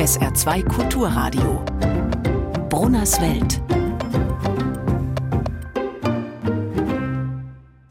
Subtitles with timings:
[0.00, 1.64] SR2 Kulturradio.
[2.68, 3.60] Brunners Welt.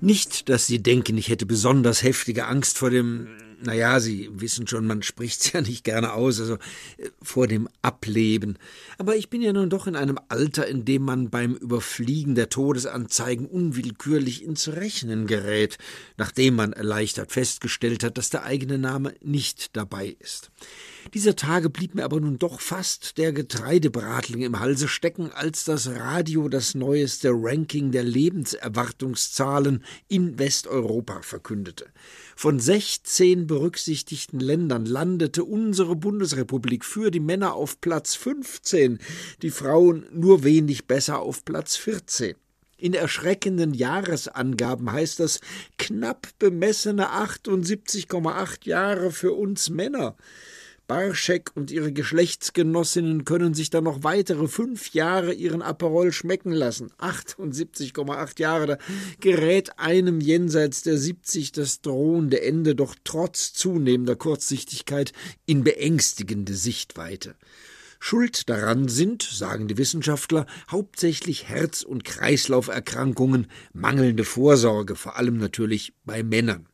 [0.01, 3.27] Nicht, dass Sie denken, ich hätte besonders heftige Angst vor dem
[3.61, 6.55] naja, Sie wissen schon, man spricht's ja nicht gerne aus, also
[6.97, 8.57] äh, vor dem Ableben.
[8.97, 12.49] Aber ich bin ja nun doch in einem Alter, in dem man beim Überfliegen der
[12.49, 15.77] Todesanzeigen unwillkürlich ins Rechnen gerät,
[16.17, 20.51] nachdem man erleichtert festgestellt hat, dass der eigene Name nicht dabei ist.
[21.13, 25.87] Dieser Tage blieb mir aber nun doch fast der Getreidebratling im Halse stecken, als das
[25.87, 31.87] Radio das neueste Ranking der Lebenserwartungszahlen in Westeuropa verkündete.
[32.35, 38.99] Von 16 berücksichtigten Ländern landete unsere Bundesrepublik für die Männer auf Platz 15,
[39.41, 42.35] die Frauen nur wenig besser auf Platz 14.
[42.77, 45.41] In erschreckenden Jahresangaben heißt das
[45.79, 50.15] knapp bemessene 78,8 Jahre für uns Männer.
[50.89, 56.91] Barschek und ihre Geschlechtsgenossinnen können sich dann noch weitere fünf Jahre ihren Aperol schmecken lassen.
[56.97, 58.77] 78,8 Jahre, da
[59.19, 65.13] gerät einem jenseits der 70 das drohende Ende doch trotz zunehmender Kurzsichtigkeit
[65.45, 67.35] in beängstigende Sichtweite.
[67.99, 75.93] Schuld daran sind, sagen die Wissenschaftler, hauptsächlich Herz- und Kreislauferkrankungen, mangelnde Vorsorge, vor allem natürlich
[76.03, 76.68] bei Männern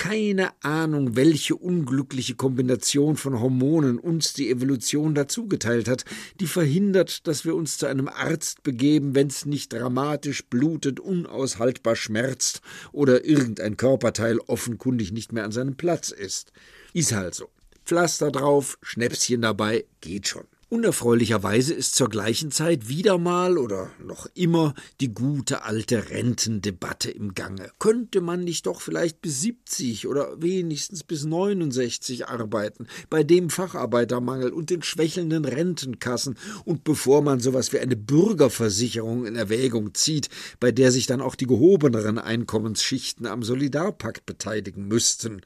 [0.00, 6.06] keine Ahnung, welche unglückliche Kombination von Hormonen uns die Evolution dazugeteilt hat,
[6.40, 12.62] die verhindert, dass wir uns zu einem Arzt begeben, wenn's nicht dramatisch blutet, unaushaltbar schmerzt
[12.92, 16.50] oder irgendein Körperteil offenkundig nicht mehr an seinem Platz ist.
[16.94, 17.50] Ist halt so.
[17.84, 20.46] Pflaster drauf, Schnäpschen dabei, geht schon.
[20.72, 27.34] Unerfreulicherweise ist zur gleichen Zeit wieder mal oder noch immer die gute alte Rentendebatte im
[27.34, 27.72] Gange.
[27.80, 34.52] Könnte man nicht doch vielleicht bis 70 oder wenigstens bis 69 arbeiten, bei dem Facharbeitermangel
[34.52, 40.28] und den schwächelnden Rentenkassen und bevor man sowas wie eine Bürgerversicherung in Erwägung zieht,
[40.60, 45.40] bei der sich dann auch die gehobeneren Einkommensschichten am Solidarpakt beteiligen müssten.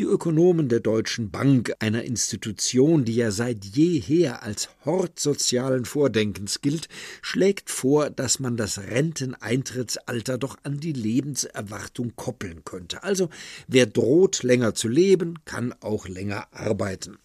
[0.00, 6.60] Die Ökonomen der Deutschen Bank, einer Institution, die ja seit jeher als Hort sozialen Vordenkens
[6.60, 6.88] gilt,
[7.22, 13.04] schlägt vor, dass man das Renteneintrittsalter doch an die Lebenserwartung koppeln könnte.
[13.04, 13.28] Also
[13.68, 17.18] wer droht, länger zu leben, kann auch länger arbeiten.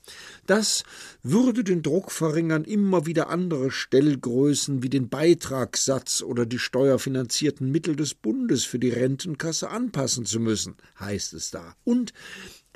[0.46, 0.84] Das
[1.24, 7.96] würde den Druck verringern, immer wieder andere Stellgrößen wie den Beitragssatz oder die steuerfinanzierten Mittel
[7.96, 11.75] des Bundes für die Rentenkasse anpassen zu müssen, heißt es da.
[11.84, 12.13] Und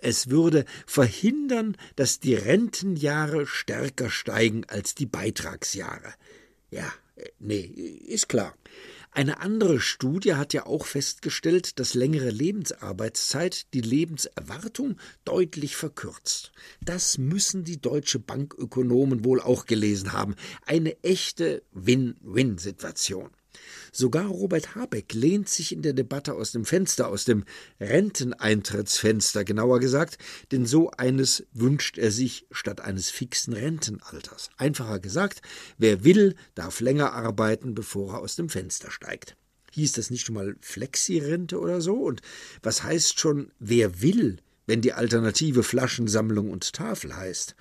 [0.03, 6.13] es würde verhindern, dass die Rentenjahre stärker steigen als die Beitragsjahre.
[6.71, 8.55] Ja, äh, nee, ist klar.
[9.11, 16.51] Eine andere Studie hat ja auch festgestellt, dass längere Lebensarbeitszeit die Lebenserwartung deutlich verkürzt.
[16.81, 20.35] Das müssen die Deutsche Bankökonomen wohl auch gelesen haben.
[20.65, 23.29] Eine echte Win-Win-Situation.
[23.91, 27.43] Sogar Robert Habeck lehnt sich in der Debatte aus dem Fenster, aus dem
[27.79, 30.17] Renteneintrittsfenster genauer gesagt,
[30.51, 34.49] denn so eines wünscht er sich statt eines fixen Rentenalters.
[34.57, 35.41] Einfacher gesagt,
[35.77, 39.35] wer will, darf länger arbeiten, bevor er aus dem Fenster steigt.
[39.73, 41.95] Hieß das nicht schon mal Flexi-Rente oder so?
[41.95, 42.21] Und
[42.61, 44.37] was heißt schon, wer will?
[44.65, 47.55] Wenn die Alternative Flaschensammlung und Tafel heißt.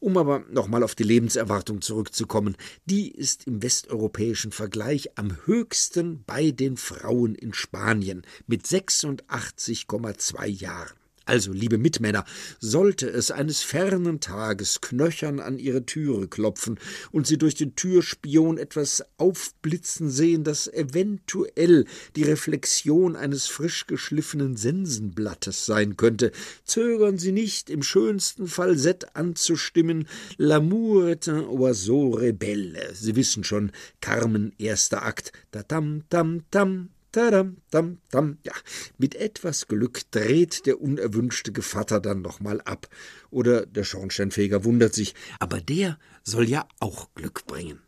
[0.00, 6.50] Um aber nochmal auf die Lebenserwartung zurückzukommen, die ist im westeuropäischen Vergleich am höchsten bei
[6.50, 10.97] den Frauen in Spanien mit 86,2 Jahren.
[11.28, 12.24] Also, liebe Mitmänner,
[12.58, 16.78] sollte es eines fernen Tages knöchern an ihre Türe klopfen
[17.12, 21.84] und sie durch den Türspion etwas aufblitzen sehen, das eventuell
[22.16, 26.32] die Reflexion eines frisch geschliffenen Sensenblattes sein könnte,
[26.64, 32.94] zögern Sie nicht, im schönsten Falsett anzustimmen L'amour est un oiseau rebelle.
[32.94, 38.38] Sie wissen schon, Carmen, erster Akt, da tam tam tam Tadam, dam, dam.
[38.44, 38.52] Ja,
[38.98, 42.88] mit etwas Glück dreht der unerwünschte Gevatter dann nochmal ab.
[43.30, 47.80] Oder der Schornsteinfeger wundert sich, aber der soll ja auch Glück bringen.